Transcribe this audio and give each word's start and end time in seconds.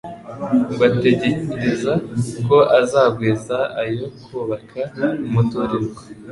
ngo 0.71 0.81
ategereze 0.89 1.91
ko 2.47 2.57
azagwiza 2.79 3.57
ayo 3.81 4.05
kubaka 4.23 4.81
umuturirwa. 5.25 6.01